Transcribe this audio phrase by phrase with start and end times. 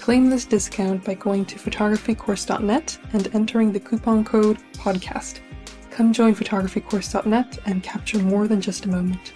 [0.00, 5.40] Claim this discount by going to photographycourse.net and entering the coupon code PODCAST.
[5.90, 9.34] Come join photographycourse.net and capture more than just a moment.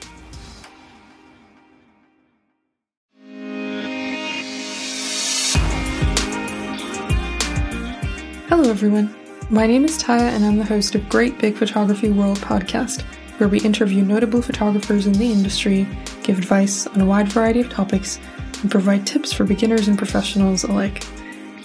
[8.48, 9.14] Hello, everyone.
[9.50, 13.02] My name is Taya, and I'm the host of Great Big Photography World podcast,
[13.36, 15.86] where we interview notable photographers in the industry,
[16.22, 18.18] give advice on a wide variety of topics,
[18.64, 21.04] and provide tips for beginners and professionals alike.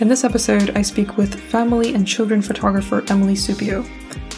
[0.02, 3.88] In this episode, I speak with family and children photographer Emily Supio.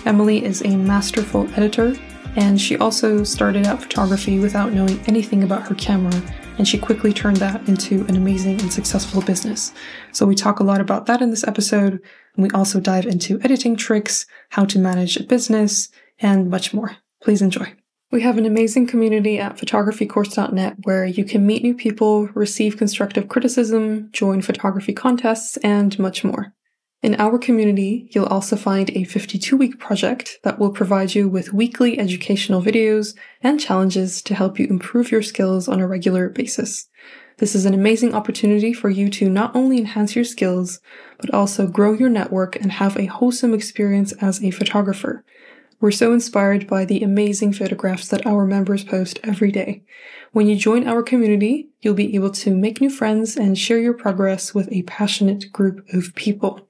[0.05, 1.95] Emily is a masterful editor,
[2.35, 6.13] and she also started out photography without knowing anything about her camera,
[6.59, 9.73] and she quickly turned that into an amazing and successful business.
[10.11, 11.93] So we talk a lot about that in this episode,
[12.35, 15.89] and we also dive into editing tricks, how to manage a business,
[16.19, 16.97] and much more.
[17.23, 17.73] Please enjoy.
[18.11, 23.29] We have an amazing community at photographycourse.net where you can meet new people, receive constructive
[23.29, 26.53] criticism, join photography contests, and much more.
[27.01, 31.53] In our community, you'll also find a 52 week project that will provide you with
[31.53, 36.89] weekly educational videos and challenges to help you improve your skills on a regular basis.
[37.37, 40.81] This is an amazing opportunity for you to not only enhance your skills,
[41.17, 45.23] but also grow your network and have a wholesome experience as a photographer.
[45.81, 49.83] We're so inspired by the amazing photographs that our members post every day.
[50.31, 53.95] When you join our community, you'll be able to make new friends and share your
[53.95, 56.67] progress with a passionate group of people.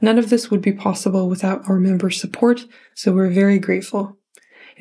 [0.00, 2.64] None of this would be possible without our members' support,
[2.94, 4.16] so we're very grateful.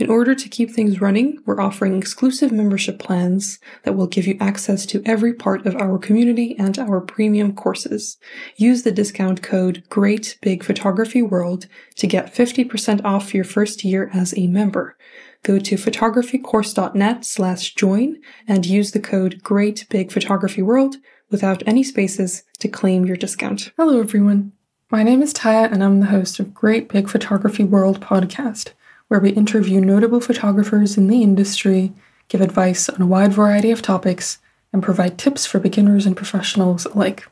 [0.02, 4.36] In order to keep things running, we're offering exclusive membership plans that will give you
[4.40, 8.18] access to every part of our community and our premium courses.
[8.56, 11.68] Use the discount code Great Big Photography World
[11.98, 14.98] to get 50% off your first year as a member.
[15.44, 20.96] Go to photographycourse.net slash join and use the code Great Big Photography World
[21.30, 23.72] without any spaces to claim your discount.
[23.78, 24.54] Hello, everyone.
[24.90, 28.72] My name is Taya, and I'm the host of Great Big Photography World podcast
[29.12, 31.92] where we interview notable photographers in the industry,
[32.30, 34.38] give advice on a wide variety of topics,
[34.72, 37.28] and provide tips for beginners and professionals alike.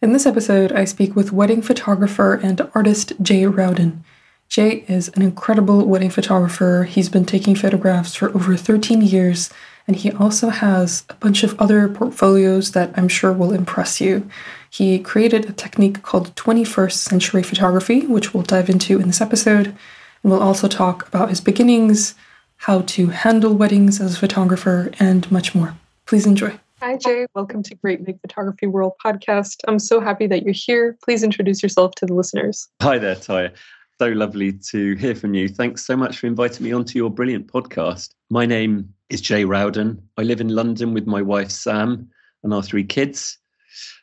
[0.00, 4.04] In this episode, I speak with wedding photographer and artist Jay Rowden.
[4.48, 6.84] Jay is an incredible wedding photographer.
[6.84, 9.50] He's been taking photographs for over 13 years,
[9.88, 14.30] and he also has a bunch of other portfolios that I'm sure will impress you.
[14.70, 19.76] He created a technique called 21st century photography, which we'll dive into in this episode.
[20.22, 22.14] And we'll also talk about his beginnings,
[22.56, 25.74] how to handle weddings as a photographer, and much more.
[26.06, 26.58] Please enjoy.
[26.80, 27.26] Hi, Jay.
[27.34, 29.60] Welcome to Great Big Photography World podcast.
[29.68, 30.96] I'm so happy that you're here.
[31.02, 32.68] Please introduce yourself to the listeners.
[32.82, 33.52] Hi there, Taya.
[33.98, 35.48] So lovely to hear from you.
[35.48, 38.10] Thanks so much for inviting me onto your brilliant podcast.
[38.30, 40.02] My name is Jay Rowden.
[40.16, 42.08] I live in London with my wife, Sam,
[42.42, 43.36] and our three kids.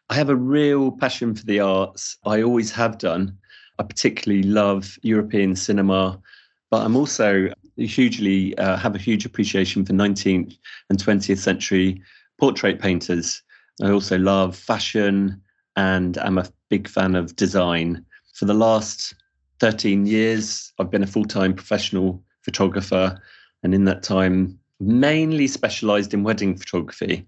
[0.10, 2.18] I have a real passion for the arts.
[2.26, 3.38] I always have done.
[3.80, 6.20] I particularly love European cinema,
[6.72, 10.58] but I'm also hugely uh, have a huge appreciation for 19th
[10.90, 12.02] and 20th century
[12.40, 13.42] portrait painters.
[13.82, 15.42] I also love fashion
[15.76, 18.04] and I'm a big fan of design.
[18.34, 19.14] For the last
[19.60, 23.20] 13 years, I've been a full time professional photographer,
[23.64, 27.28] and in that time, mainly specialized in wedding photography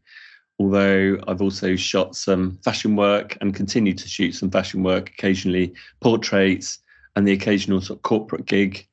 [0.59, 5.73] although I've also shot some fashion work and continue to shoot some fashion work, occasionally
[6.01, 6.79] portraits
[7.15, 8.85] and the occasional sort of corporate gig.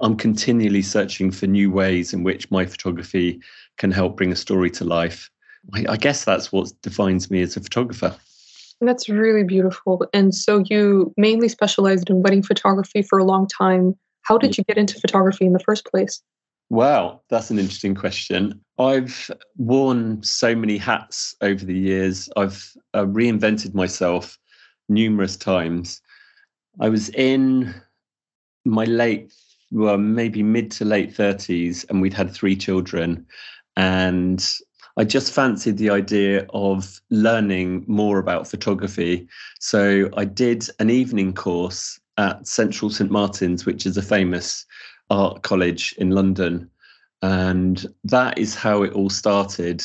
[0.00, 3.40] I'm continually searching for new ways in which my photography
[3.78, 5.28] can help bring a story to life.
[5.74, 8.16] I, I guess that's what defines me as a photographer.
[8.80, 10.06] That's really beautiful.
[10.12, 13.96] And so you mainly specialized in wedding photography for a long time.
[14.22, 16.22] How did you get into photography in the first place?
[16.70, 18.60] Wow, that's an interesting question.
[18.78, 22.28] I've worn so many hats over the years.
[22.36, 24.38] I've uh, reinvented myself
[24.88, 26.02] numerous times.
[26.80, 27.74] I was in
[28.66, 29.32] my late,
[29.70, 33.26] well, maybe mid to late 30s, and we'd had three children.
[33.76, 34.46] And
[34.98, 39.26] I just fancied the idea of learning more about photography.
[39.58, 43.10] So I did an evening course at Central St.
[43.10, 44.66] Martin's, which is a famous
[45.10, 46.70] art college in London.
[47.22, 49.82] And that is how it all started,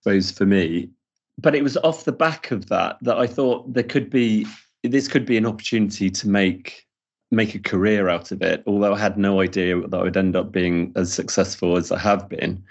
[0.00, 0.90] suppose, for me.
[1.38, 4.46] But it was off the back of that that I thought there could be
[4.82, 6.86] this could be an opportunity to make
[7.30, 10.36] make a career out of it, although I had no idea that I would end
[10.36, 12.62] up being as successful as I have been.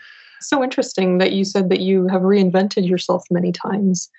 [0.42, 4.10] So interesting that you said that you have reinvented yourself many times.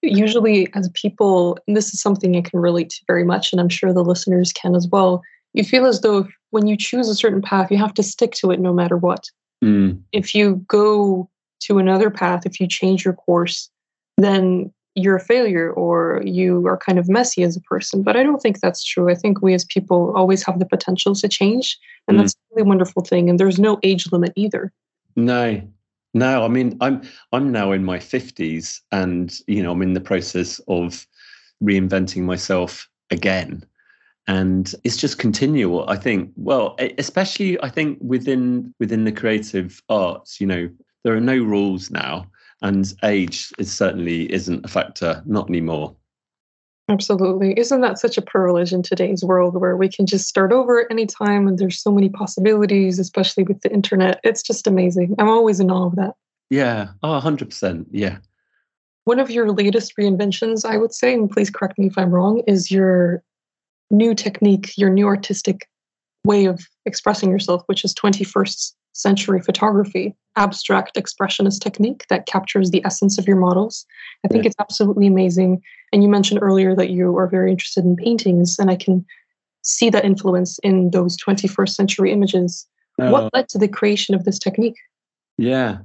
[0.00, 3.68] Usually, as people, and this is something I can relate to very much, and I'm
[3.68, 5.22] sure the listeners can as well
[5.54, 8.50] you feel as though when you choose a certain path, you have to stick to
[8.50, 9.30] it no matter what.
[9.64, 10.00] Mm.
[10.12, 11.28] If you go
[11.60, 13.70] to another path, if you change your course,
[14.16, 18.02] then you're a failure or you are kind of messy as a person.
[18.02, 19.10] But I don't think that's true.
[19.10, 21.78] I think we as people always have the potential to change.
[22.06, 22.20] And mm.
[22.20, 23.30] that's a really wonderful thing.
[23.30, 24.72] And there's no age limit either.
[25.16, 25.62] No.
[26.14, 27.00] No, I mean I'm
[27.32, 31.06] I'm now in my 50s and you know I'm in the process of
[31.64, 33.64] reinventing myself again
[34.28, 36.30] and it's just continual i think.
[36.36, 40.68] Well especially i think within within the creative arts you know
[41.04, 42.26] there are no rules now
[42.62, 45.96] and age is certainly isn't a factor not anymore.
[46.88, 47.58] Absolutely.
[47.58, 50.88] Isn't that such a privilege in today's world where we can just start over at
[50.90, 54.20] any time and there's so many possibilities especially with the internet?
[54.24, 55.14] It's just amazing.
[55.18, 56.14] I'm always in awe of that.
[56.50, 56.88] Yeah.
[57.02, 58.18] Oh 100% yeah.
[59.04, 62.42] One of your latest reinventions i would say and please correct me if i'm wrong
[62.46, 63.22] is your
[63.92, 65.68] new technique, your new artistic
[66.24, 72.84] way of expressing yourself, which is 21st century photography, abstract expressionist technique that captures the
[72.84, 73.86] essence of your models.
[74.24, 74.48] I think yeah.
[74.48, 75.62] it's absolutely amazing.
[75.92, 79.04] And you mentioned earlier that you are very interested in paintings, and I can
[79.62, 82.66] see that influence in those 21st century images.
[83.00, 84.76] Uh, what led to the creation of this technique?
[85.38, 85.78] Yeah,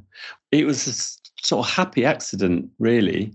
[0.51, 3.33] it was a sort of happy accident, really.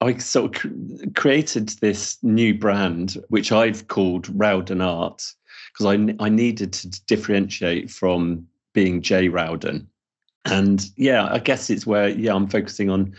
[0.00, 5.24] I sort of created this new brand, which I've called Rowden Art,
[5.72, 9.88] because I, I needed to differentiate from being Jay Rowden.
[10.44, 13.14] And yeah, I guess it's where, yeah, I'm focusing on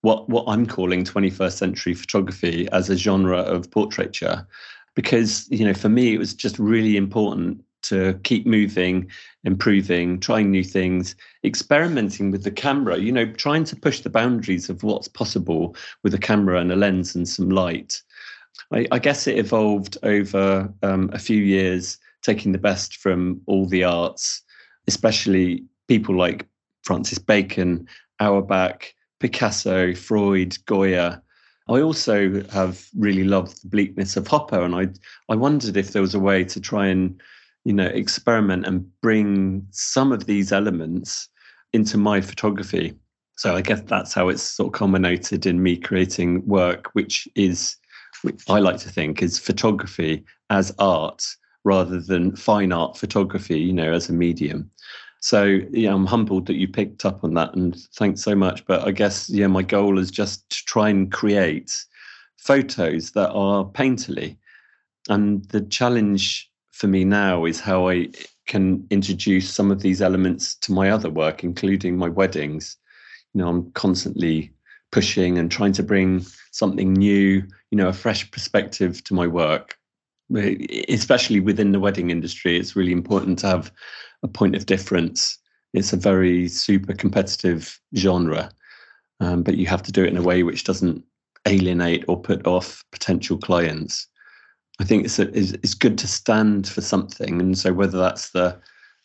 [0.00, 4.46] what, what I'm calling 21st century photography as a genre of portraiture.
[4.94, 9.10] Because, you know, for me, it was just really important to keep moving,
[9.44, 11.14] improving, trying new things,
[11.44, 16.14] experimenting with the camera, you know, trying to push the boundaries of what's possible with
[16.14, 18.02] a camera and a lens and some light.
[18.72, 23.66] I, I guess it evolved over um, a few years, taking the best from all
[23.66, 24.42] the arts,
[24.88, 26.46] especially people like
[26.82, 27.86] Francis Bacon,
[28.20, 31.22] Auerbach, Picasso, Freud, Goya.
[31.68, 34.88] I also have really loved the bleakness of Hopper, and I
[35.30, 37.20] I wondered if there was a way to try and
[37.64, 41.28] you know experiment and bring some of these elements
[41.72, 42.94] into my photography.
[43.36, 47.76] So i guess that's how it's sort of culminated in me creating work which is
[48.22, 51.26] which i like to think is photography as art
[51.64, 54.70] rather than fine art photography you know as a medium.
[55.20, 58.64] So yeah i'm humbled that you picked up on that and thanks so much.
[58.66, 61.72] But i guess yeah my goal is just to try and create
[62.44, 64.36] photos that are painterly.
[65.08, 68.08] And the challenge for me now is how I
[68.46, 72.76] can introduce some of these elements to my other work, including my weddings.
[73.32, 74.52] You know, I'm constantly
[74.90, 79.78] pushing and trying to bring something new, you know, a fresh perspective to my work.
[80.88, 83.70] Especially within the wedding industry, it's really important to have
[84.24, 85.38] a point of difference.
[85.74, 88.50] It's a very super competitive genre,
[89.20, 91.04] um, but you have to do it in a way which doesn't
[91.46, 94.08] alienate or put off potential clients.
[94.80, 98.30] I think it's, a, it's, it's good to stand for something, and so whether that's
[98.30, 98.58] the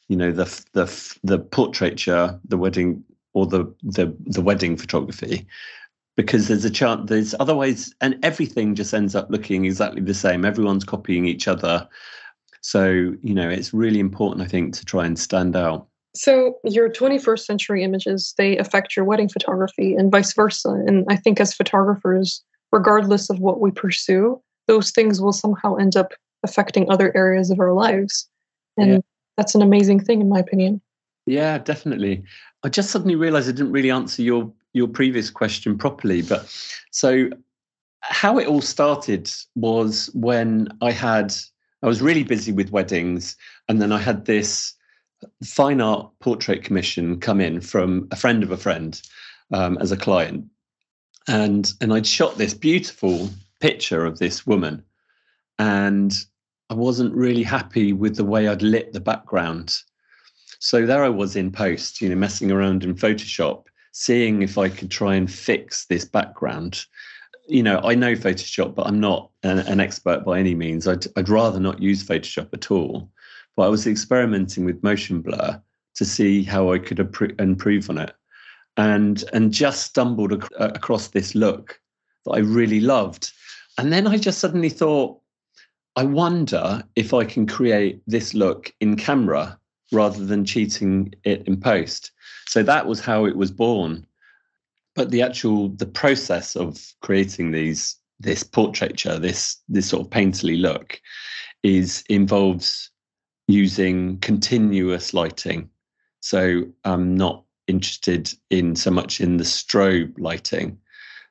[0.07, 5.47] you know the the the portraiture, the wedding, or the the the wedding photography,
[6.17, 10.43] because there's a chance there's otherwise, and everything just ends up looking exactly the same.
[10.43, 11.87] Everyone's copying each other,
[12.61, 12.89] so
[13.21, 15.87] you know it's really important, I think, to try and stand out.
[16.15, 20.69] So your 21st century images they affect your wedding photography, and vice versa.
[20.87, 25.97] And I think as photographers, regardless of what we pursue, those things will somehow end
[25.97, 28.29] up affecting other areas of our lives.
[28.77, 28.99] And yeah.
[29.35, 30.79] that's an amazing thing, in my opinion.
[31.25, 32.23] Yeah, definitely.
[32.63, 36.21] I just suddenly realized I didn't really answer your your previous question properly.
[36.21, 36.55] But
[36.91, 37.29] so
[38.01, 41.33] how it all started was when I had
[41.81, 43.35] I was really busy with weddings,
[43.67, 44.73] and then I had this
[45.43, 49.01] fine art portrait commission come in from a friend of a friend
[49.51, 50.45] um, as a client,
[51.27, 54.83] and and I'd shot this beautiful picture of this woman,
[55.57, 56.13] and
[56.69, 59.81] I wasn't really happy with the way I'd lit the background.
[60.59, 64.69] So there I was in post, you know, messing around in Photoshop, seeing if I
[64.69, 66.85] could try and fix this background.
[67.47, 70.87] You know, I know Photoshop, but I'm not an, an expert by any means.
[70.87, 73.09] I'd, I'd rather not use Photoshop at all.
[73.55, 75.61] But I was experimenting with motion blur
[75.95, 76.99] to see how I could
[77.39, 78.15] improve on it,
[78.77, 81.79] and and just stumbled ac- across this look
[82.25, 83.31] that I really loved.
[83.77, 85.19] And then I just suddenly thought,
[85.95, 89.57] I wonder if I can create this look in camera
[89.91, 92.11] rather than cheating it in post.
[92.47, 94.05] So that was how it was born.
[94.95, 100.59] But the actual the process of creating these this portraiture, this this sort of painterly
[100.59, 100.99] look,
[101.63, 102.91] is involves
[103.47, 105.69] using continuous lighting.
[106.21, 110.77] So I'm not interested in so much in the strobe lighting.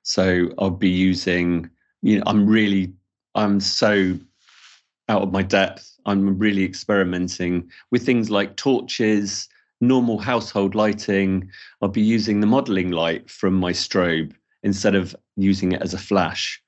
[0.08, 1.68] So I'll be using,
[2.00, 2.94] you know, I'm really,
[3.34, 4.18] I'm so
[5.10, 6.00] out of my depth.
[6.06, 9.50] I'm really experimenting with things like torches,
[9.82, 11.50] normal household lighting.
[11.82, 15.98] I'll be using the modeling light from my strobe instead of using it as a
[15.98, 16.58] flash.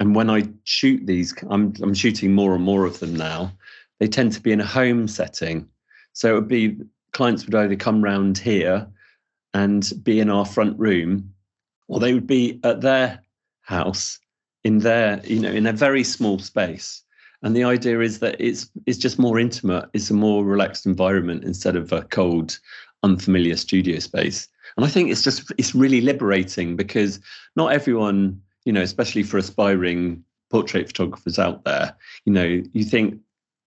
[0.00, 3.52] And when I shoot these, I'm, I'm shooting more and more of them now.
[4.00, 5.68] They tend to be in a home setting.
[6.14, 6.78] So it would be
[7.12, 8.86] clients would either come round here
[9.52, 11.34] and be in our front room,
[11.88, 13.20] or they would be at their
[13.62, 14.18] house
[14.64, 17.02] in their, you know, in a very small space.
[17.42, 19.88] And the idea is that it's it's just more intimate.
[19.92, 22.58] It's a more relaxed environment instead of a cold
[23.02, 24.48] unfamiliar studio space.
[24.76, 27.20] And i think it's just it's really liberating because
[27.54, 33.18] not everyone you know especially for aspiring portrait photographers out there you know you think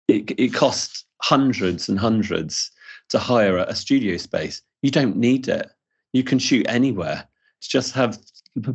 [0.08, 2.70] it, it costs hundreds and hundreds
[3.08, 4.62] to hire a studio space.
[4.82, 5.70] You don't need it.
[6.12, 7.26] You can shoot anywhere
[7.66, 8.18] just have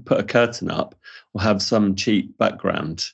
[0.06, 0.96] put a curtain up
[1.34, 3.06] or have some cheap background.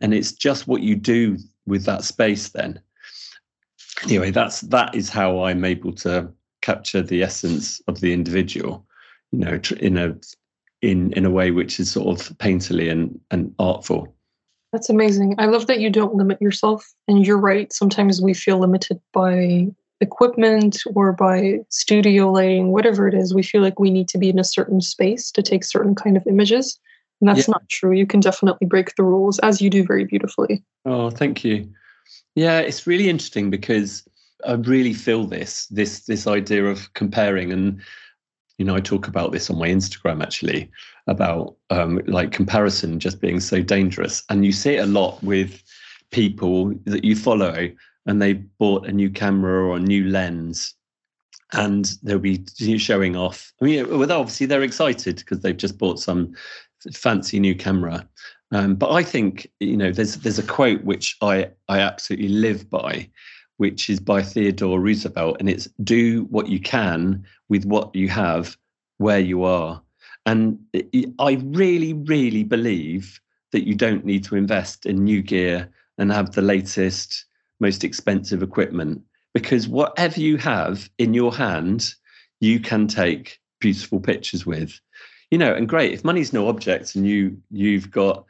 [0.00, 2.80] And it's just what you do with that space then.
[4.04, 6.30] Anyway that's that is how i'm able to
[6.60, 8.86] capture the essence of the individual
[9.32, 10.14] you know in a
[10.82, 14.14] in in a way which is sort of painterly and and artful.
[14.72, 15.34] That's amazing.
[15.38, 16.86] I love that you don't limit yourself.
[17.08, 17.72] And you're right.
[17.72, 19.68] Sometimes we feel limited by
[20.00, 24.28] equipment or by studio lighting whatever it is we feel like we need to be
[24.28, 26.78] in a certain space to take certain kind of images
[27.20, 27.52] and that's yeah.
[27.52, 27.92] not true.
[27.92, 30.62] You can definitely break the rules as you do very beautifully.
[30.84, 31.68] Oh, thank you.
[32.34, 34.06] Yeah, it's really interesting because
[34.46, 37.80] I really feel this this this idea of comparing and
[38.58, 40.70] you know I talk about this on my Instagram actually
[41.06, 45.62] about um, like comparison just being so dangerous and you see it a lot with
[46.10, 47.70] people that you follow
[48.06, 50.74] and they bought a new camera or a new lens
[51.52, 52.44] and they'll be
[52.78, 53.52] showing off.
[53.60, 56.34] I mean, well, obviously they're excited because they've just bought some
[56.92, 58.08] fancy new camera.
[58.52, 62.70] Um, but I think you know there's there's a quote which I I absolutely live
[62.70, 63.10] by,
[63.56, 68.56] which is by Theodore Roosevelt, and it's "Do what you can with what you have,
[68.98, 69.82] where you are."
[70.26, 70.58] And
[71.18, 73.20] I really, really believe
[73.52, 77.25] that you don't need to invest in new gear and have the latest,
[77.60, 79.02] most expensive equipment
[79.34, 81.94] because whatever you have in your hand,
[82.40, 84.80] you can take beautiful pictures with
[85.30, 88.24] you know, and great if money's no object and you you've got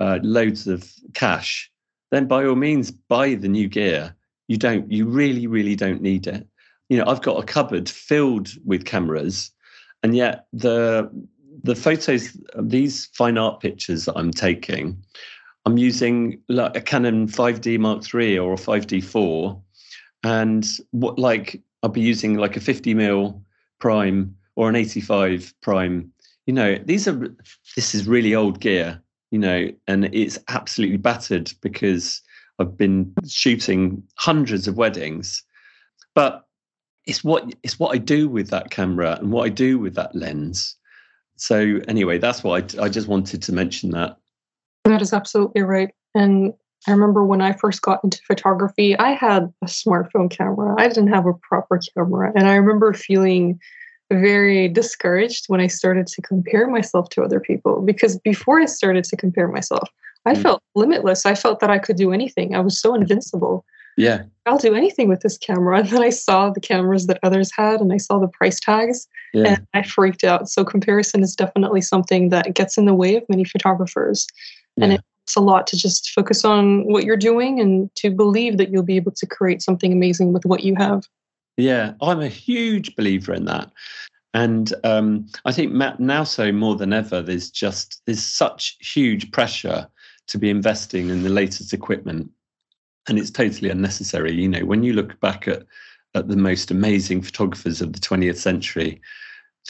[0.00, 1.70] uh, loads of cash,
[2.10, 4.14] then by all means buy the new gear.
[4.48, 6.46] You don't, you really, really don't need it.
[6.88, 9.50] You know, I've got a cupboard filled with cameras,
[10.02, 11.10] and yet the
[11.62, 15.02] the photos, these fine art pictures that I'm taking,
[15.64, 19.60] I'm using like a Canon 5D Mark III or a 5D4,
[20.24, 23.42] and what like I'll be using like a 50 mil
[23.78, 26.12] prime or an 85 prime
[26.46, 27.34] you know, these are
[27.76, 29.00] this is really old gear,
[29.30, 32.20] you know, and it's absolutely battered because
[32.58, 35.42] I've been shooting hundreds of weddings.
[36.14, 36.46] But
[37.06, 40.14] it's what it's what I do with that camera and what I do with that
[40.14, 40.76] lens.
[41.36, 44.16] So anyway, that's why I, I just wanted to mention that.
[44.84, 45.90] That is absolutely right.
[46.14, 46.52] And
[46.86, 50.74] I remember when I first got into photography, I had a smartphone camera.
[50.78, 52.32] I didn't have a proper camera.
[52.34, 53.60] And I remember feeling
[54.10, 59.04] very discouraged when I started to compare myself to other people because before I started
[59.04, 59.88] to compare myself,
[60.26, 60.42] I mm.
[60.42, 61.24] felt limitless.
[61.24, 62.54] I felt that I could do anything.
[62.54, 63.64] I was so invincible.
[63.96, 64.22] Yeah.
[64.46, 65.78] I'll do anything with this camera.
[65.82, 69.06] And then I saw the cameras that others had and I saw the price tags
[69.32, 69.54] yeah.
[69.54, 70.48] and I freaked out.
[70.48, 74.26] So comparison is definitely something that gets in the way of many photographers.
[74.76, 74.84] Yeah.
[74.84, 78.70] And it's a lot to just focus on what you're doing and to believe that
[78.70, 81.04] you'll be able to create something amazing with what you have.
[81.56, 83.70] Yeah, I'm a huge believer in that.
[84.34, 89.30] And um, I think Matt now so more than ever, there's just there's such huge
[89.30, 89.86] pressure
[90.28, 92.30] to be investing in the latest equipment
[93.08, 94.32] and it's totally unnecessary.
[94.32, 95.64] You know, when you look back at
[96.14, 99.00] at the most amazing photographers of the 20th century,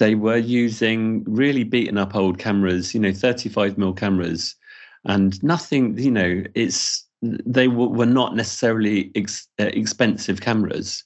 [0.00, 4.56] they were using really beaten up old cameras, you know, 35 mil cameras,
[5.04, 5.98] and nothing.
[5.98, 11.04] You know, it's they were not necessarily ex- uh, expensive cameras,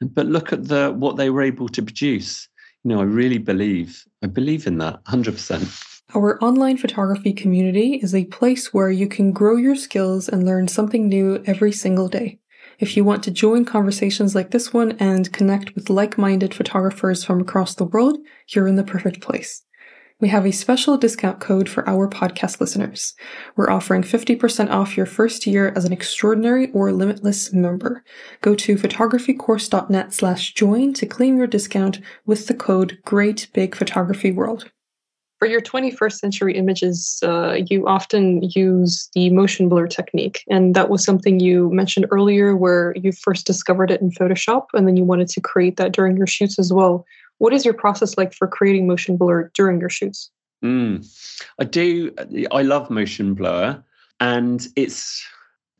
[0.00, 2.48] but look at the what they were able to produce.
[2.84, 5.32] You know, I really believe I believe in that 100.
[5.32, 5.68] percent
[6.14, 10.66] our online photography community is a place where you can grow your skills and learn
[10.66, 12.38] something new every single day.
[12.78, 17.40] If you want to join conversations like this one and connect with like-minded photographers from
[17.40, 19.62] across the world, you're in the perfect place.
[20.20, 23.14] We have a special discount code for our podcast listeners.
[23.54, 28.02] We're offering 50% off your first year as an extraordinary or limitless member.
[28.40, 34.32] Go to photographycourse.net slash join to claim your discount with the code Great Big Photography
[34.32, 34.72] World
[35.38, 40.42] for your 21st century images, uh, you often use the motion blur technique.
[40.48, 44.86] And that was something you mentioned earlier where you first discovered it in Photoshop and
[44.86, 47.04] then you wanted to create that during your shoots as well.
[47.38, 50.30] What is your process like for creating motion blur during your shoots?
[50.64, 51.06] Mm,
[51.58, 52.12] I do.
[52.50, 53.82] I love motion blur.
[54.20, 55.24] And it's,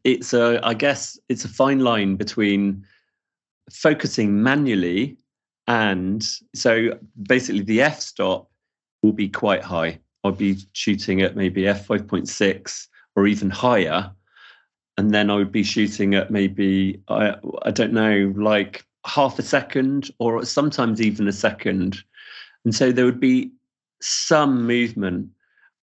[0.05, 2.85] it's a, I guess, it's a fine line between
[3.71, 5.19] focusing manually
[5.69, 6.99] and so
[7.29, 8.51] basically the f stop
[9.03, 10.01] will be quite high.
[10.25, 14.11] I'll be shooting at maybe f5.6 or even higher.
[14.97, 19.43] And then I would be shooting at maybe, I, I don't know, like half a
[19.43, 21.99] second or sometimes even a second.
[22.65, 23.51] And so there would be
[24.01, 25.29] some movement.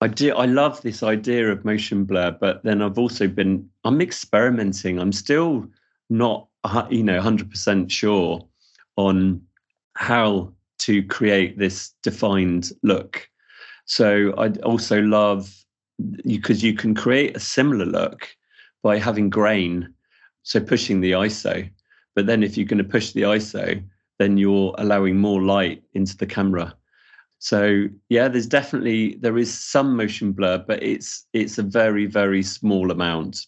[0.00, 0.34] I do.
[0.34, 3.68] I love this idea of motion blur, but then I've also been.
[3.84, 4.98] I'm experimenting.
[4.98, 5.66] I'm still
[6.10, 6.48] not,
[6.90, 8.44] you know, hundred percent sure
[8.96, 9.40] on
[9.96, 13.28] how to create this defined look.
[13.84, 15.54] So I also love
[16.24, 18.28] because you can create a similar look
[18.82, 19.94] by having grain,
[20.42, 21.70] so pushing the ISO.
[22.14, 23.82] But then if you're going to push the ISO,
[24.18, 26.74] then you're allowing more light into the camera.
[27.38, 32.42] So yeah, there's definitely there is some motion blur, but it's it's a very very
[32.42, 33.46] small amount.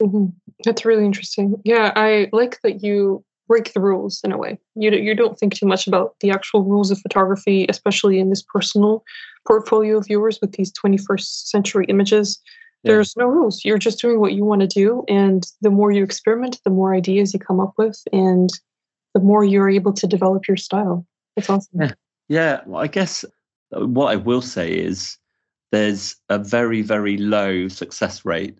[0.00, 0.26] Mm-hmm.
[0.64, 1.60] That's really interesting.
[1.64, 4.58] Yeah, I like that you break the rules in a way.
[4.76, 8.42] You you don't think too much about the actual rules of photography, especially in this
[8.42, 9.02] personal
[9.46, 12.40] portfolio of yours with these 21st century images.
[12.82, 12.92] Yeah.
[12.92, 13.64] There's no rules.
[13.64, 16.94] You're just doing what you want to do, and the more you experiment, the more
[16.94, 18.50] ideas you come up with, and
[19.14, 21.04] the more you're able to develop your style.
[21.36, 21.80] It's awesome.
[21.80, 21.92] Yeah,
[22.28, 22.60] yeah.
[22.66, 23.24] Well, I guess
[23.76, 25.16] uh, what I will say is
[25.72, 28.58] there's a very very low success rate.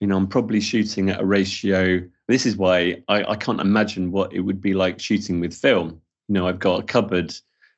[0.00, 4.12] You know, I'm probably shooting at a ratio this is why I, I can't imagine
[4.12, 6.00] what it would be like shooting with film.
[6.28, 7.34] You know, I've got a cupboard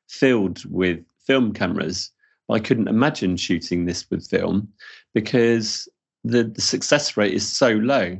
[0.08, 2.10] filled with film cameras.
[2.50, 4.68] I couldn't imagine shooting this with film
[5.14, 5.88] because
[6.24, 8.18] the, the success rate is so low.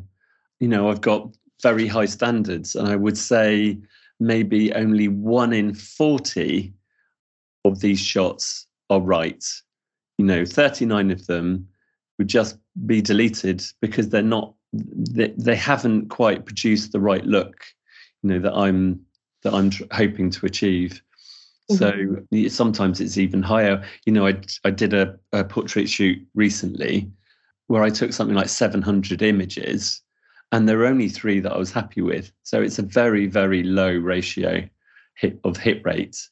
[0.59, 3.79] You know, I've got very high standards, and I would say
[4.19, 6.73] maybe only one in 40
[7.65, 9.45] of these shots are right.
[10.19, 11.67] You know, 39 of them
[12.19, 17.65] would just be deleted because they're not they, they haven't quite produced the right look,
[18.23, 19.01] you know, that I'm
[19.43, 21.03] that I'm tr- hoping to achieve.
[21.71, 22.47] Mm-hmm.
[22.47, 23.85] So sometimes it's even higher.
[24.07, 27.11] You know, I I did a, a portrait shoot recently
[27.69, 30.03] where I took something like 700 images,
[30.53, 32.33] and there were only three that I was happy with.
[32.43, 34.69] So it's a very very low ratio
[35.15, 36.31] hit of hit rates.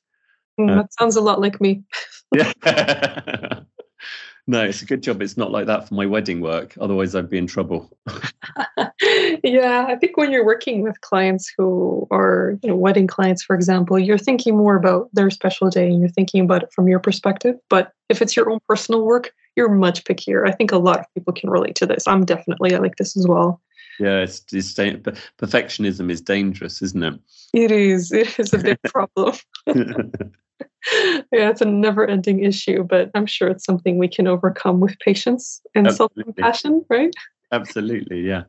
[0.59, 1.85] Mm, that uh, sounds a lot like me.
[2.35, 2.53] yeah.
[4.49, 6.75] No, it's a good job it's not like that for my wedding work.
[6.81, 7.91] Otherwise, I'd be in trouble.
[9.45, 13.55] yeah, I think when you're working with clients who are, you know, wedding clients, for
[13.55, 16.99] example, you're thinking more about their special day and you're thinking about it from your
[16.99, 17.57] perspective.
[17.69, 20.49] But if it's your own personal work, you're much pickier.
[20.49, 22.09] I think a lot of people can relate to this.
[22.09, 23.61] I'm definitely I like this as well.
[24.01, 27.21] Yeah, it's, it's perfectionism is dangerous, isn't it?
[27.53, 28.13] It is.
[28.13, 29.37] It is a big problem.
[31.33, 34.99] yeah, it's a never ending issue, but I'm sure it's something we can overcome with
[35.01, 37.13] patience and self compassion, right?
[37.53, 38.45] Absolutely, yeah.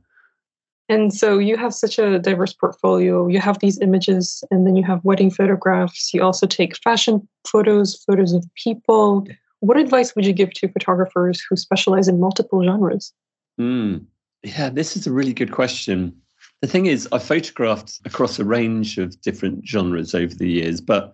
[0.90, 3.28] And so you have such a diverse portfolio.
[3.28, 6.14] You have these images, and then you have wedding photographs.
[6.14, 9.28] You also take fashion photos, photos of people.
[9.60, 13.14] What advice would you give to photographers who specialize in multiple genres?
[13.60, 14.06] Mm,
[14.44, 16.16] yeah, this is a really good question.
[16.62, 21.14] the thing is, I photographed across a range of different genres over the years, but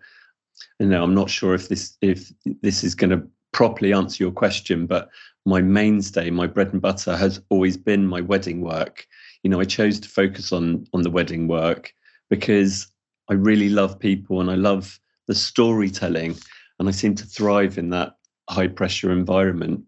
[0.79, 4.31] you know, I'm not sure if this if this is going to properly answer your
[4.31, 4.85] question.
[4.85, 5.09] But
[5.45, 9.05] my mainstay, my bread and butter, has always been my wedding work.
[9.43, 11.93] You know, I chose to focus on on the wedding work
[12.29, 12.87] because
[13.29, 16.37] I really love people and I love the storytelling,
[16.79, 18.15] and I seem to thrive in that
[18.49, 19.83] high pressure environment.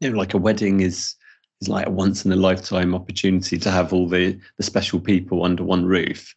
[0.00, 1.14] You know, like a wedding is
[1.60, 5.44] is like a once in a lifetime opportunity to have all the the special people
[5.44, 6.34] under one roof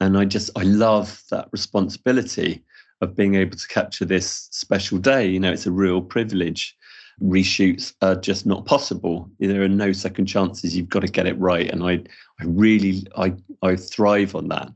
[0.00, 2.62] and i just i love that responsibility
[3.00, 5.26] of being able to capture this special day.
[5.26, 6.76] You know it's a real privilege.
[7.22, 9.30] Reshoots are just not possible.
[9.38, 10.76] There are no second chances.
[10.76, 11.70] You've got to get it right.
[11.70, 12.02] And i
[12.40, 14.68] i really i i thrive on that.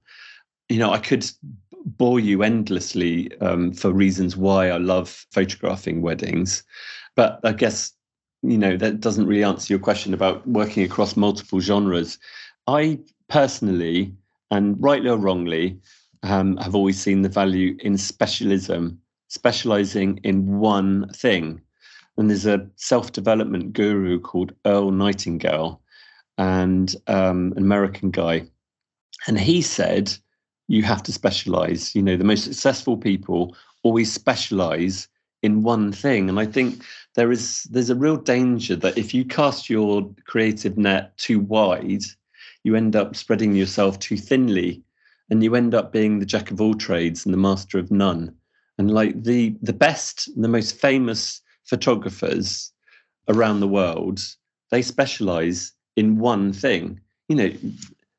[0.69, 1.31] You know i could
[1.87, 6.63] bore you endlessly um, for reasons why i love photographing weddings.
[7.15, 7.93] But i guess
[8.43, 12.19] you know that doesn't really answer your question about working across multiple genres.
[12.67, 14.15] I personally
[14.51, 15.79] and rightly or wrongly
[16.25, 21.61] um, have always seen the value in specialism specializing in one thing.
[22.17, 25.81] And there's a self-development guru called earl nightingale
[26.39, 28.47] and um, an american guy.
[29.27, 30.13] And he said
[30.67, 31.95] you have to specialize.
[31.95, 35.09] You know the most successful people always specialize
[35.43, 36.29] in one thing.
[36.29, 36.83] And i think
[37.15, 42.05] there is there's a real danger that if you cast your creative net too wide
[42.63, 44.83] you end up spreading yourself too thinly
[45.31, 48.35] and you end up being the jack of all trades and the master of none
[48.79, 52.73] and like the the best the most famous photographers
[53.29, 54.21] around the world
[54.71, 57.51] they specialize in one thing you know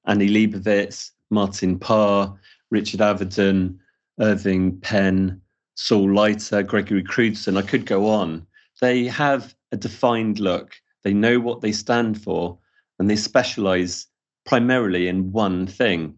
[0.06, 2.34] annie leibovitz martin parr
[2.72, 3.78] richard avedon
[4.20, 5.42] irving penn
[5.76, 8.48] Saul Leiter, Gregory Crewdson, I could go on.
[8.82, 10.74] They have a defined look.
[11.04, 12.58] They know what they stand for,
[12.98, 14.08] and they specialize
[14.46, 16.18] primarily in one thing.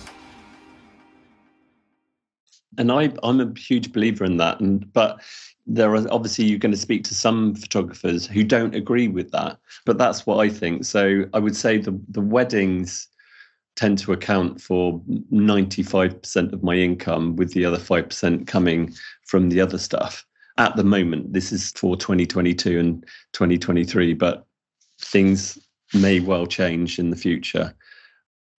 [2.77, 4.59] And I, I'm a huge believer in that.
[4.59, 5.21] And but
[5.67, 9.57] there are obviously you're going to speak to some photographers who don't agree with that.
[9.85, 10.85] But that's what I think.
[10.85, 13.07] So I would say the the weddings
[13.75, 14.99] tend to account for
[15.31, 18.93] 95% of my income, with the other 5% coming
[19.25, 20.25] from the other stuff.
[20.57, 24.45] At the moment, this is for 2022 and 2023, but
[24.99, 25.57] things
[25.93, 27.73] may well change in the future.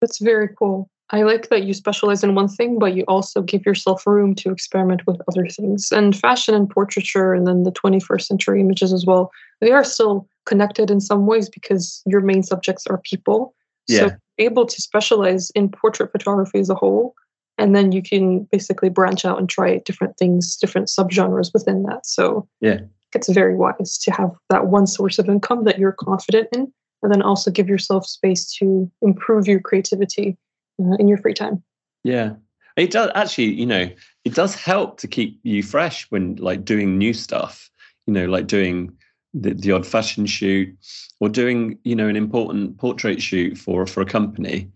[0.00, 0.90] That's very cool.
[1.12, 4.50] I like that you specialize in one thing, but you also give yourself room to
[4.50, 5.92] experiment with other things.
[5.92, 10.26] And fashion and portraiture, and then the 21st century images as well, they are still
[10.46, 13.54] connected in some ways because your main subjects are people.
[13.88, 14.08] Yeah.
[14.08, 17.14] So able to specialize in portrait photography as a whole
[17.58, 22.06] and then you can basically branch out and try different things different subgenres within that
[22.06, 22.78] so yeah
[23.14, 26.72] it's very wise to have that one source of income that you're confident in
[27.02, 30.36] and then also give yourself space to improve your creativity
[30.80, 31.62] uh, in your free time.
[32.04, 32.34] Yeah.
[32.76, 33.90] It does actually you know
[34.24, 37.70] it does help to keep you fresh when like doing new stuff
[38.06, 38.96] you know like doing
[39.34, 40.74] the, the odd fashion shoot
[41.20, 44.70] or doing you know an important portrait shoot for for a company.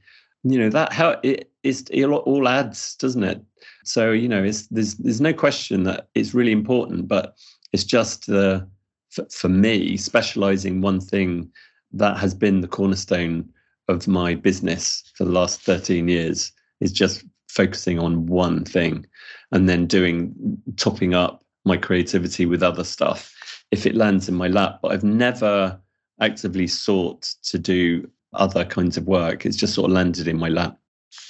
[0.45, 3.43] You know that how it is it all adds doesn't it?
[3.85, 7.37] So you know it's there's there's no question that it's really important but
[7.73, 8.67] it's just the
[9.11, 11.51] for, for me specializing one thing
[11.93, 13.49] that has been the cornerstone
[13.89, 19.07] of my business for the last 13 years is just focusing on one thing
[19.53, 20.35] and then doing
[20.77, 23.33] topping up my creativity with other stuff
[23.71, 24.79] if it lands in my lap.
[24.83, 25.81] But I've never
[26.21, 29.47] actively sought to do other kinds of work.
[29.47, 30.77] It's just sort of landed in my lap.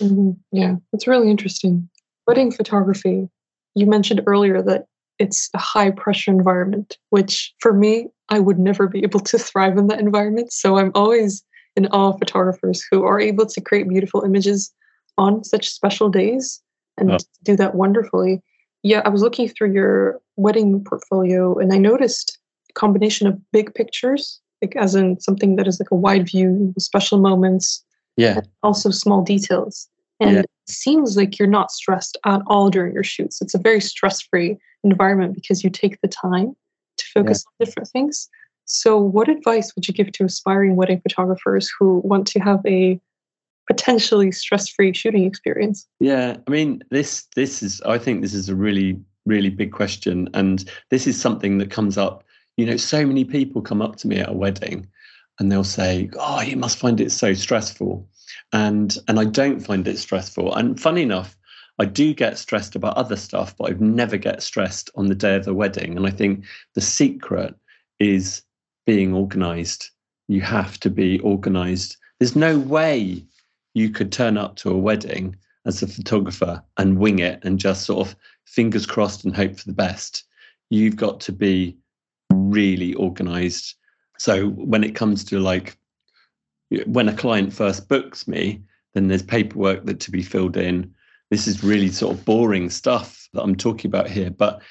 [0.00, 0.30] Mm-hmm.
[0.52, 1.88] Yeah, it's really interesting.
[2.26, 3.28] Wedding photography,
[3.74, 4.86] you mentioned earlier that
[5.18, 9.78] it's a high pressure environment, which for me, I would never be able to thrive
[9.78, 10.52] in that environment.
[10.52, 11.42] So I'm always
[11.76, 14.72] in of photographers who are able to create beautiful images
[15.18, 16.60] on such special days
[16.98, 17.18] and Oh.
[17.44, 18.42] do that wonderfully.
[18.82, 22.38] Yeah, I was looking through your wedding portfolio and I noticed
[22.70, 26.72] a combination of big pictures, like as in something that is like a wide view,
[26.78, 27.84] special moments,
[28.16, 28.40] Yeah.
[28.62, 29.88] also small details.
[30.20, 30.40] And Yeah.
[30.40, 33.42] it seems like you're not stressed at all during your shoots.
[33.42, 36.56] It's a very stress free environment because you take the time
[36.96, 38.28] to focus on different things.
[38.66, 43.00] So, what advice would you give to aspiring wedding photographers who want to have a
[43.68, 45.87] potentially stress free shooting experience?
[46.00, 50.29] Yeah, I mean, this this is I think this is a really really big question,
[50.35, 52.24] and this is something that comes up.
[52.57, 54.88] You know, so many people come up to me at a wedding,
[55.38, 58.09] and they'll say, "Oh, you must find it so stressful,"
[58.52, 60.55] and and I don't find it stressful.
[60.55, 61.37] And funny enough,
[61.79, 65.37] I do get stressed about other stuff, but I've never get stressed on the day
[65.37, 65.96] of the wedding.
[65.96, 67.55] And I think the secret
[68.00, 68.42] is
[68.87, 69.90] being organized.
[70.29, 71.96] You have to be organized.
[72.18, 73.25] There's no way
[73.75, 77.85] you could turn up to a wedding as a photographer and wing it and just
[77.85, 80.25] sort of fingers crossed and hope for the best.
[80.70, 81.77] You've got to be
[82.31, 83.75] really organized.
[84.18, 85.77] So when it comes to like
[86.87, 88.62] when a client first books me,
[88.94, 90.92] then there's paperwork that to be filled in.
[91.31, 94.62] This is really sort of boring stuff that I'm talking about here, but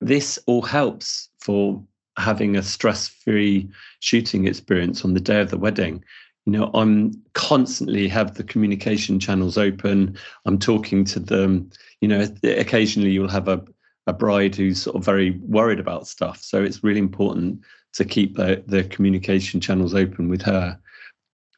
[0.00, 1.82] this all helps for
[2.20, 3.68] having a stress-free
[4.00, 6.04] shooting experience on the day of the wedding.
[6.46, 10.16] You know i'm constantly have the communication channels open.
[10.46, 11.70] I'm talking to them.
[12.00, 13.62] You know occasionally you'll have a,
[14.06, 16.42] a bride who's sort of very worried about stuff.
[16.42, 17.60] So it's really important
[17.92, 20.78] to keep the, the communication channels open with her.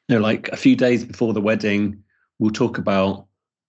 [0.09, 2.03] You know like a few days before the wedding
[2.43, 3.27] we'll talk about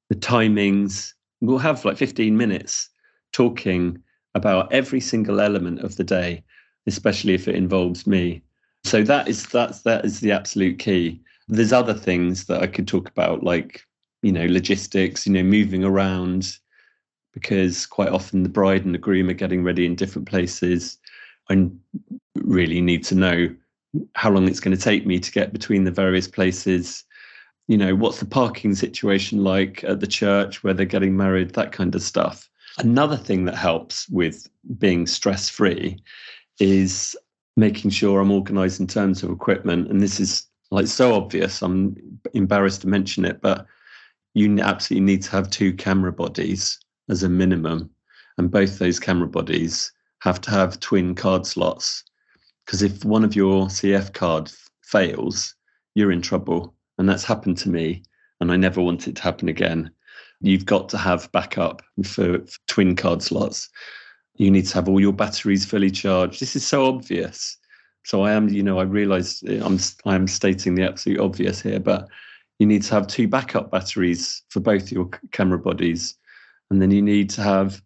[0.10, 1.14] the timings.
[1.42, 2.90] We'll have like 15 minutes
[3.32, 4.02] talking
[4.34, 6.44] about every single element of the day
[6.88, 8.42] especially if it involves me.
[8.84, 11.22] So that is that's that is the absolute key.
[11.48, 13.84] There's other things that i could talk about like
[14.22, 16.58] you know logistics you know moving around
[17.34, 20.98] because quite often the bride and the groom are getting ready in different places.
[21.50, 21.68] I
[22.36, 23.54] really need to know
[24.16, 27.04] how long it's going to take me to get between the various places.
[27.68, 31.72] You know what's the parking situation like at the church where they're getting married that
[31.72, 32.50] kind of stuff.
[32.78, 36.02] Another thing that helps with being stress free
[36.60, 37.16] is
[37.56, 39.90] making sure I'm organized in terms of equipment.
[39.90, 41.96] And this is like so obvious, I'm
[42.34, 43.68] embarrassed to mention it, but
[44.34, 47.90] you absolutely need to have two camera bodies as a minimum.
[48.38, 52.04] And both those camera bodies have to have twin card slots.
[52.66, 55.54] Because if one of your CF card fails,
[55.94, 56.74] you're in trouble.
[56.98, 58.02] And that's happened to me.
[58.40, 59.92] And I never want it to happen again.
[60.42, 63.70] You've got to have backup for, for twin card slots
[64.36, 66.40] you need to have all your batteries fully charged.
[66.40, 67.58] This is so obvious.
[68.06, 71.62] So I am, you know, I realise eh, I'm I am stating the absolute obvious
[71.62, 72.08] here, but
[72.60, 76.16] you need to have two backup batteries for both your camera bodies,
[76.70, 77.82] and then you need to have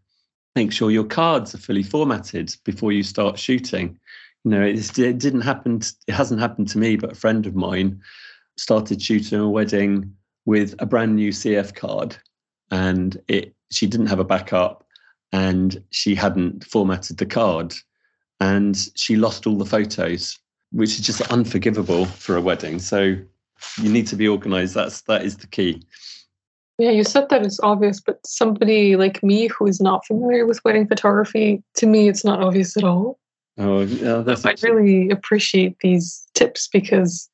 [0.55, 3.99] make sure your cards are fully formatted before you start shooting.
[4.43, 5.81] You know, it didn't happen.
[6.07, 8.01] It hasn't happened to me, but a friend of mine
[8.57, 12.17] started shooting a wedding with a brand new CF card,
[12.71, 14.86] and it she didn't have a backup
[15.31, 17.73] and she hadn't formatted the card
[18.39, 20.37] and she lost all the photos
[20.71, 22.77] which is just unforgivable for a wedding.
[22.79, 23.15] So
[23.81, 24.75] you need to be organized.
[24.75, 25.83] That's that is the key.
[26.77, 30.63] Yeah you said that it's obvious but somebody like me who is not familiar with
[30.63, 33.19] wedding photography to me it's not obvious at all.
[33.59, 37.27] Oh yeah, that's i really appreciate these tips because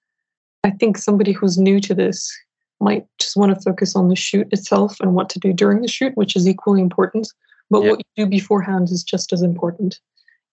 [0.63, 2.33] i think somebody who's new to this
[2.79, 5.89] might just want to focus on the shoot itself and what to do during the
[5.89, 7.27] shoot which is equally important
[7.73, 7.89] but Yeah.
[7.91, 9.99] what you do beforehand is just as important.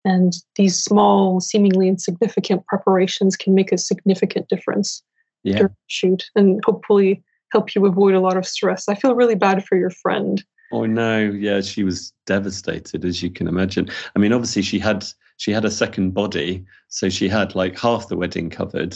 [0.06, 5.04] And these small, seemingly insignificant preparations can make a significant difference
[5.44, 8.88] yeah during the shoot and hopefully help you avoid a lot of stress.
[8.90, 10.44] I feel really bad for your friend.
[10.74, 15.00] oh no yeah she was devastated as you can imagine i mean obviously she had
[15.38, 18.94] she had a second body so she had like half the wedding covered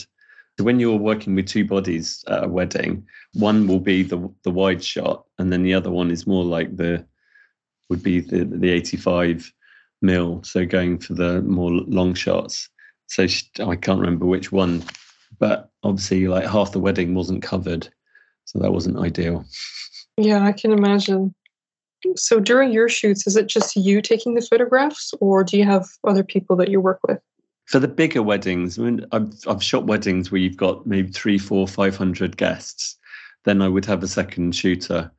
[0.57, 2.93] so when you're working with two bodies at a wedding
[3.47, 6.75] one will be the the wide shot and then the other one is more like
[6.75, 7.05] the
[7.89, 9.51] would be the the 85
[10.01, 12.69] mil so going for the more long shots
[13.07, 14.83] so she, i can't remember which one
[15.39, 17.87] but obviously like half the wedding wasn't covered
[18.45, 19.45] so that wasn't ideal
[20.17, 21.33] Yeah, I can imagine.
[22.15, 25.87] So during your shoots, is it just you taking the photographs or do you have
[26.05, 27.19] other people that you work with?
[27.65, 31.37] for the bigger weddings I mean, I've, I've shot weddings where you've got maybe three
[31.37, 32.97] four five hundred guests
[33.45, 35.09] then i would have a second shooter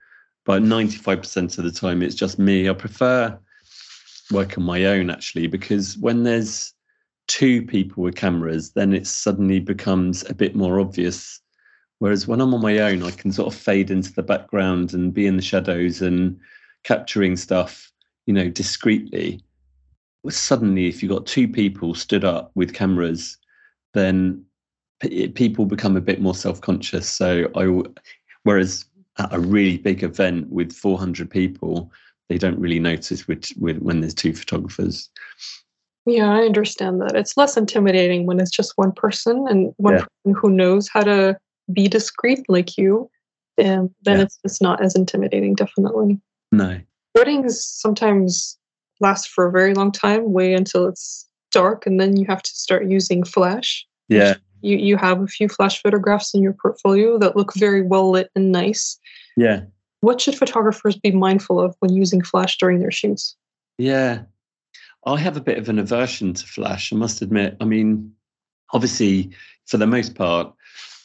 [0.45, 3.39] but 95% of the time it's just me i prefer
[4.31, 6.75] work on my own actually because when there's
[7.33, 11.41] two people with cameras, then it suddenly becomes a bit more obvious.
[11.99, 15.15] Whereas when I'm on my own, I can sort of fade into the background and
[15.15, 16.39] be in the shadows and
[16.85, 17.91] capturing stuff,
[18.27, 19.43] you know, discreetly.
[20.29, 23.39] Suddenly, if you've got two people stood up with cameras,
[23.95, 24.45] then
[25.35, 27.09] people become a bit more self-conscious.
[27.09, 27.83] So I,
[28.43, 28.85] whereas
[29.19, 31.91] at a really big event with 400 people,
[32.29, 35.11] they don't really notice with when there's two photographers.
[36.07, 37.15] Yeah, I understand that.
[37.15, 40.01] It's less intimidating when it's just one person and one yeah.
[40.01, 41.37] person who knows how to
[41.73, 43.09] be discreet like you.
[43.59, 44.25] And then yeah.
[44.25, 46.19] it's it's not as intimidating, definitely.
[46.51, 46.81] No.
[47.15, 48.59] Weddings sometimes
[49.01, 52.51] last for a very long time, way until it's dark, and then you have to
[52.51, 53.87] start using flash.
[54.15, 54.35] Yeah.
[54.61, 58.31] You you have a few flash photographs in your portfolio that look very well lit
[58.35, 58.99] and nice.
[59.37, 59.63] Yeah.
[60.01, 63.37] What should photographers be mindful of when using flash during their shoots?
[63.79, 64.23] Yeah.
[65.05, 67.57] I have a bit of an aversion to flash, I must admit.
[67.61, 68.13] I mean,
[68.73, 69.31] obviously,
[69.67, 70.53] for the most part,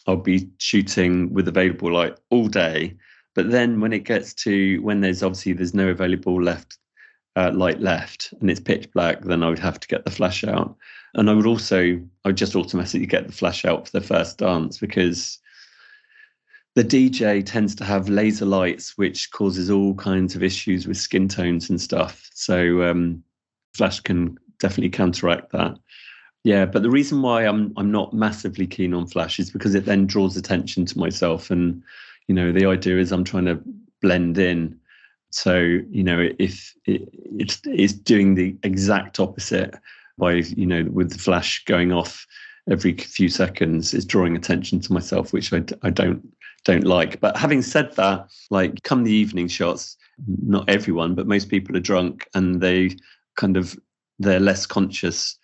[0.06, 2.96] I'll be shooting with available light all day.
[3.36, 6.78] But then when it gets to when there's obviously there's no available left
[7.38, 10.44] uh, light left and it's pitch black, then I would have to get the flash
[10.44, 10.76] out.
[11.14, 14.40] And I would also I would just automatically get the flash out for the first
[14.40, 15.40] dance because
[16.76, 21.28] the DJ tends to have laser lights, which causes all kinds of issues with skin
[21.28, 22.30] tones and stuff.
[22.34, 23.24] So um,
[23.74, 25.76] Flash can definitely counteract that.
[26.44, 29.86] Yeah, but the reason why I'm I'm not massively keen on Flash is because it
[29.86, 31.82] then draws attention to myself, and
[32.28, 33.60] you know the idea is I'm trying to
[34.02, 34.80] blend in.
[35.32, 39.76] So you know if it, it's it's doing the exact opposite
[40.18, 42.26] by you know with the Flash going off
[42.70, 46.28] every few seconds is drawing attention to myself, which I, I don't
[46.66, 47.20] don't like.
[47.20, 49.98] But having said that, like come the evening shots,
[50.44, 52.96] not everyone, but most people are drunk and they
[53.36, 53.78] kind of
[54.20, 55.38] they're less conscious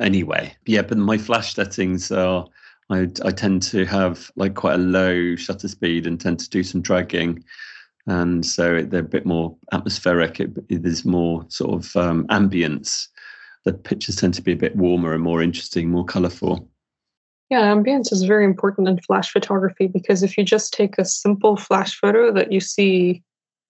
[0.00, 0.54] anyway.
[0.66, 2.46] Yeah, but my flash settings are
[2.90, 6.62] I, I tend to have like quite a low shutter speed and tend to do
[6.62, 7.44] some dragging,
[8.08, 10.40] and so they're a bit more atmospheric.
[10.40, 13.06] It, is more sort of um, ambience.
[13.66, 16.66] The pictures tend to be a bit warmer and more interesting, more colourful.
[17.50, 21.58] Yeah, ambience is very important in flash photography because if you just take a simple
[21.58, 23.22] flash photo that you see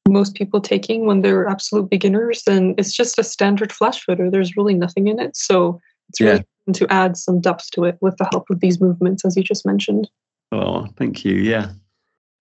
[0.08, 4.30] most people taking when they're absolute beginners, then it's just a standard flash photo.
[4.30, 5.36] There's really nothing in it.
[5.36, 6.72] So it's really yeah.
[6.74, 9.66] to add some depth to it with the help of these movements, as you just
[9.66, 10.08] mentioned.
[10.52, 11.34] Oh, thank you.
[11.34, 11.72] Yeah.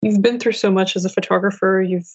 [0.01, 1.81] You've been through so much as a photographer.
[1.81, 2.09] You've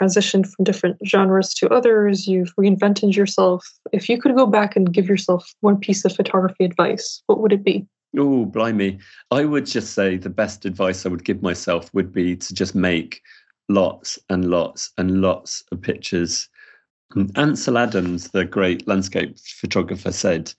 [0.00, 2.26] transitioned from different genres to others.
[2.26, 3.66] You've reinvented yourself.
[3.92, 7.52] If you could go back and give yourself one piece of photography advice, what would
[7.52, 7.86] it be?
[8.16, 8.98] Oh, blimey.
[9.30, 12.74] I would just say the best advice I would give myself would be to just
[12.74, 13.20] make
[13.68, 16.48] lots and lots and lots of pictures.
[17.36, 20.52] Ansel Adams, the great landscape photographer, said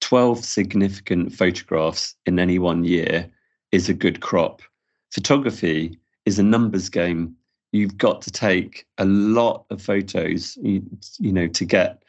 [0.00, 3.30] 12 significant photographs in any one year
[3.72, 4.62] is a good crop.
[5.10, 5.98] Photography
[6.30, 7.34] is a numbers game.
[7.72, 10.82] You've got to take a lot of photos, you,
[11.18, 12.02] you know, to get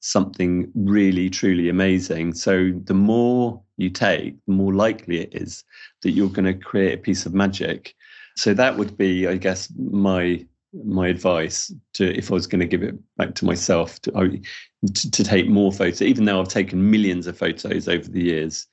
[0.00, 2.34] something really, truly amazing.
[2.34, 5.64] So the more you take, the more likely it is
[6.02, 7.94] that you're going to create a piece of magic.
[8.36, 10.44] So that would be, I guess, my
[10.84, 15.10] my advice to if I was going to give it back to myself to, to,
[15.10, 18.66] to take more photos, even though I've taken millions of photos over the years.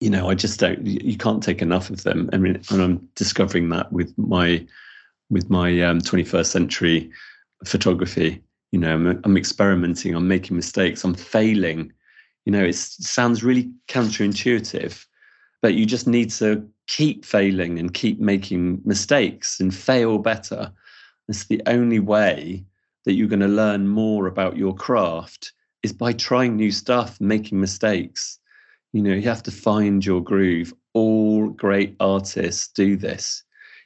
[0.00, 0.84] You know, I just don't.
[0.86, 2.28] You can't take enough of them.
[2.32, 4.66] I mean, and I'm discovering that with my
[5.30, 7.10] with my um, 21st century
[7.64, 8.42] photography.
[8.72, 10.14] You know, I'm, I'm experimenting.
[10.14, 11.02] I'm making mistakes.
[11.02, 11.92] I'm failing.
[12.44, 15.04] You know, it sounds really counterintuitive,
[15.62, 20.70] but you just need to keep failing and keep making mistakes and fail better.
[21.28, 22.64] It's the only way
[23.04, 27.60] that you're going to learn more about your craft is by trying new stuff, making
[27.60, 28.38] mistakes.
[28.96, 30.72] You know, you have to find your groove.
[30.94, 33.42] All great artists do this.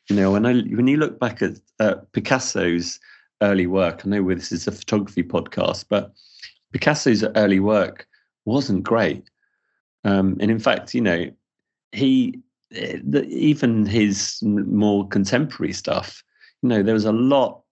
[0.09, 3.01] You know, when I when you look back at uh, Picasso's
[3.43, 6.13] early work, I know this is a photography podcast, but
[6.73, 8.07] Picasso's early work
[8.45, 9.29] wasn't great.
[10.05, 11.29] Um, and in fact, you know,
[11.91, 12.39] he
[12.71, 16.23] even his more contemporary stuff,
[16.63, 17.63] you know, there was a lot,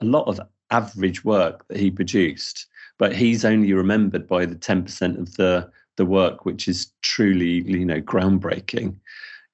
[0.00, 2.66] a lot of average work that he produced,
[2.98, 7.62] but he's only remembered by the ten percent of the the work which is truly,
[7.62, 8.96] you know, groundbreaking.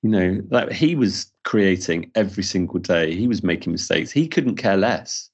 [0.02, 3.14] You know, that he was creating every single day.
[3.16, 4.12] He was making mistakes.
[4.12, 5.28] He couldn't care less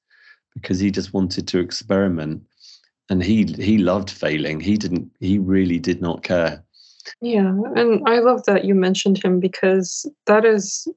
[0.55, 2.43] because he just wanted to experiment,
[3.11, 4.61] and he he loved failing.
[4.61, 5.11] He didn't.
[5.21, 6.65] He really did not care.
[7.21, 10.89] Yeah, and I love that you mentioned him because that is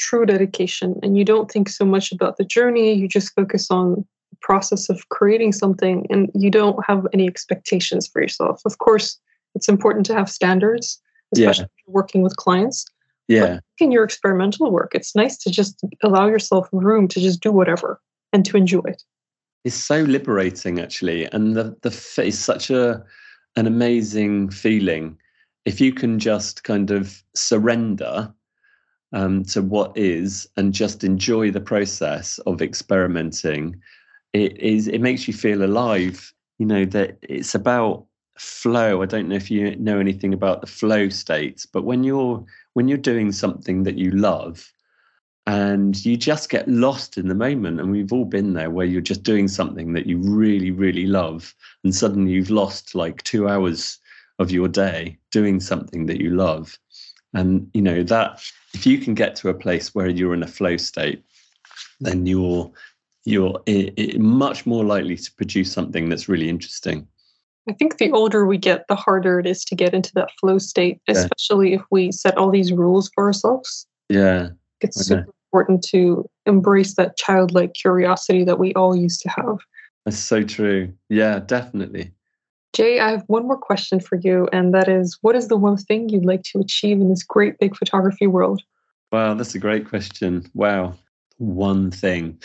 [0.00, 0.98] true dedication.
[1.02, 4.88] And you don't think so much about the journey, you just focus on the process
[4.88, 8.62] of creating something and you don't have any expectations for yourself.
[8.64, 9.18] Of course,
[9.54, 11.00] it's important to have standards,
[11.34, 11.92] especially yeah.
[11.92, 12.84] working with clients.
[13.28, 13.60] Yeah.
[13.78, 17.52] But in your experimental work, it's nice to just allow yourself room to just do
[17.52, 18.00] whatever
[18.32, 19.02] and to enjoy it.
[19.64, 23.04] It's so liberating, actually, and the the is such a
[23.56, 25.18] an amazing feeling
[25.64, 28.32] if you can just kind of surrender
[29.12, 33.80] um, to what is and just enjoy the process of experimenting.
[34.32, 36.32] It is it makes you feel alive.
[36.58, 38.06] You know that it's about
[38.40, 39.02] flow.
[39.02, 42.88] I don't know if you know anything about the flow states, but when you're when
[42.88, 44.72] you're doing something that you love
[45.46, 49.02] and you just get lost in the moment and we've all been there where you're
[49.02, 53.98] just doing something that you really really love and suddenly you've lost like 2 hours
[54.38, 56.78] of your day doing something that you love
[57.34, 58.42] and you know that
[58.74, 61.22] if you can get to a place where you're in a flow state
[62.00, 62.70] then you're
[63.24, 63.60] you're
[64.18, 67.06] much more likely to produce something that's really interesting
[67.68, 70.58] I think the older we get, the harder it is to get into that flow
[70.58, 71.76] state, especially yeah.
[71.76, 73.86] if we set all these rules for ourselves.
[74.08, 74.48] Yeah.
[74.80, 75.20] It's okay.
[75.20, 79.58] super important to embrace that childlike curiosity that we all used to have.
[80.04, 80.92] That's so true.
[81.08, 82.12] Yeah, definitely.
[82.72, 85.76] Jay, I have one more question for you, and that is what is the one
[85.76, 88.62] thing you'd like to achieve in this great big photography world?
[89.12, 90.48] Wow, that's a great question.
[90.54, 90.94] Wow.
[91.38, 92.40] One thing.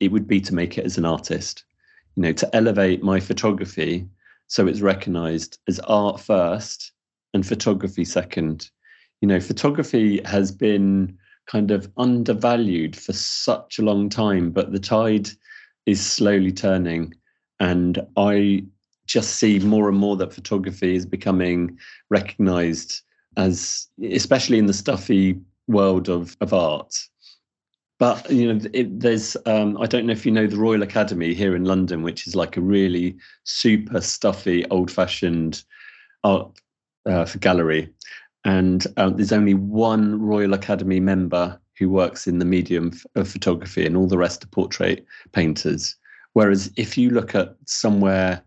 [0.00, 1.64] It would be to make it as an artist,
[2.16, 4.08] you know, to elevate my photography
[4.52, 6.92] so it's recognized as art first
[7.32, 8.68] and photography second.
[9.22, 14.78] You know, photography has been kind of undervalued for such a long time, but the
[14.78, 15.30] tide
[15.86, 17.14] is slowly turning.
[17.60, 18.66] And I
[19.06, 21.78] just see more and more that photography is becoming
[22.10, 23.00] recognized
[23.38, 26.94] as, especially in the stuffy world of, of art,
[27.98, 31.34] but you know, it, there's um, I don't know if you know the Royal Academy
[31.34, 35.62] here in London, which is like a really super stuffy, old-fashioned
[36.24, 36.50] art
[37.06, 37.92] uh, gallery,
[38.44, 43.86] and um, there's only one Royal Academy member who works in the medium of photography,
[43.86, 45.96] and all the rest are portrait painters.
[46.34, 48.42] Whereas if you look at somewhere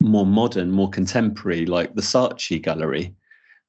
[0.00, 3.14] more modern, more contemporary, like the Saatchi Gallery,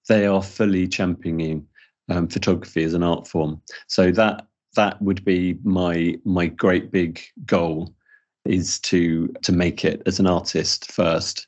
[0.07, 1.65] they are fully championing
[2.09, 3.61] um, photography as an art form.
[3.87, 4.45] So that
[4.75, 7.93] that would be my my great big goal
[8.45, 11.47] is to to make it as an artist first.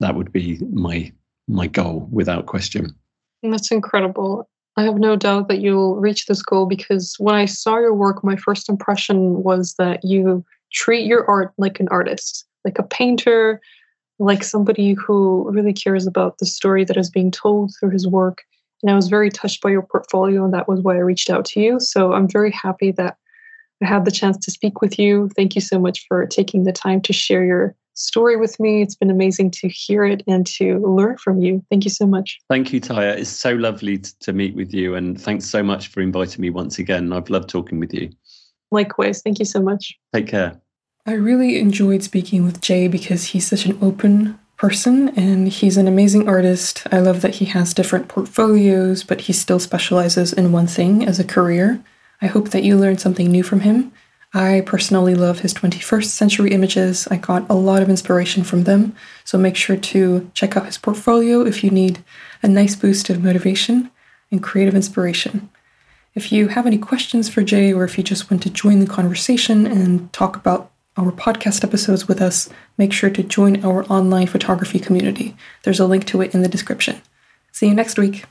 [0.00, 1.12] That would be my
[1.48, 2.94] my goal without question.
[3.42, 4.48] That's incredible.
[4.76, 8.24] I have no doubt that you'll reach this goal because when i saw your work
[8.24, 13.60] my first impression was that you treat your art like an artist like a painter
[14.18, 18.42] like somebody who really cares about the story that is being told through his work
[18.84, 21.46] and I was very touched by your portfolio, and that was why I reached out
[21.46, 21.80] to you.
[21.80, 23.16] So I'm very happy that
[23.82, 25.30] I had the chance to speak with you.
[25.34, 28.82] Thank you so much for taking the time to share your story with me.
[28.82, 31.64] It's been amazing to hear it and to learn from you.
[31.70, 32.38] Thank you so much.
[32.50, 33.16] Thank you, Taya.
[33.16, 34.94] It's so lovely to meet with you.
[34.96, 37.10] And thanks so much for inviting me once again.
[37.10, 38.10] I've loved talking with you.
[38.70, 39.22] Likewise.
[39.22, 39.94] Thank you so much.
[40.12, 40.60] Take care.
[41.06, 45.86] I really enjoyed speaking with Jay because he's such an open, person and he's an
[45.86, 46.86] amazing artist.
[46.90, 51.20] I love that he has different portfolios, but he still specializes in one thing as
[51.20, 51.84] a career.
[52.22, 53.92] I hope that you learned something new from him.
[54.32, 57.06] I personally love his 21st century images.
[57.10, 60.78] I got a lot of inspiration from them, so make sure to check out his
[60.78, 62.02] portfolio if you need
[62.42, 63.90] a nice boost of motivation
[64.30, 65.50] and creative inspiration.
[66.14, 68.86] If you have any questions for Jay, or if you just want to join the
[68.86, 74.26] conversation and talk about our podcast episodes with us, make sure to join our online
[74.26, 75.36] photography community.
[75.62, 77.02] There's a link to it in the description.
[77.52, 78.24] See you next week.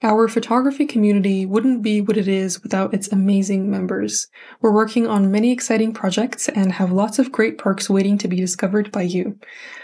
[0.00, 4.28] Our photography community wouldn't be what it is without its amazing members.
[4.60, 8.36] We're working on many exciting projects and have lots of great perks waiting to be
[8.36, 9.36] discovered by you.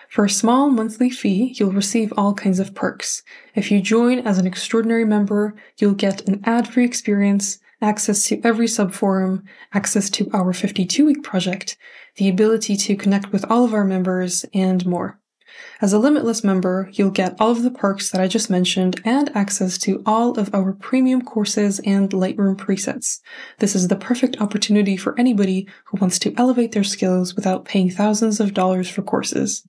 [0.09, 3.25] For a small monthly fee, you'll receive all kinds of perks.
[3.57, 8.67] If you join as an extraordinary member, you'll get an ad-free experience, access to every
[8.67, 9.43] subforum,
[9.73, 11.77] access to our 52 week project,
[12.17, 15.19] the ability to connect with all of our members, and more.
[15.81, 19.35] As a Limitless member, you'll get all of the perks that I just mentioned and
[19.37, 23.21] access to all of our premium courses and Lightroom presets.
[23.59, 27.91] This is the perfect opportunity for anybody who wants to elevate their skills without paying
[27.91, 29.67] thousands of dollars for courses.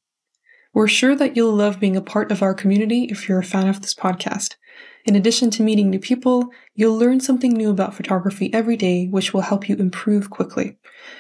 [0.74, 3.68] We're sure that you'll love being a part of our community if you're a fan
[3.68, 4.56] of this podcast.
[5.06, 9.34] In addition to meeting new people, you'll learn something new about photography every day, which
[9.34, 10.78] will help you improve quickly.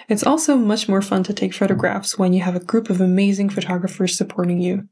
[0.09, 3.49] It's also much more fun to take photographs when you have a group of amazing
[3.49, 4.87] photographers supporting you.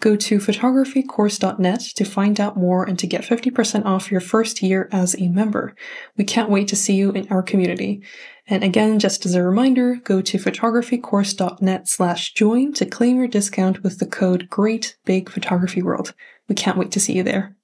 [0.00, 4.88] Go to photographycourse.net to find out more and to get 50% off your first year
[4.92, 5.74] as a member.
[6.16, 8.02] We can't wait to see you in our community.
[8.46, 13.82] And again, just as a reminder, go to photographycourse.net slash join to claim your discount
[13.82, 16.14] with the code Great Big Photography World.
[16.48, 17.57] We can't wait to see you there.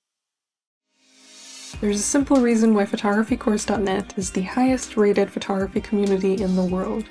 [1.80, 7.04] There's a simple reason why photographycourse.net is the highest rated photography community in the world.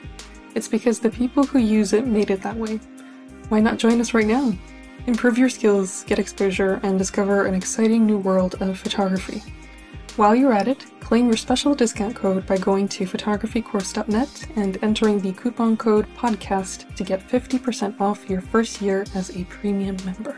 [0.55, 2.80] It's because the people who use it made it that way.
[3.49, 4.53] Why not join us right now?
[5.05, 9.43] Improve your skills, get exposure, and discover an exciting new world of photography.
[10.16, 15.20] While you're at it, claim your special discount code by going to photographycourse.net and entering
[15.20, 20.38] the coupon code PODCAST to get 50% off your first year as a premium member.